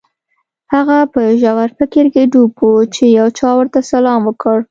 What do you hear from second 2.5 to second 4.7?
و چې یو چا ورته سلام وکړ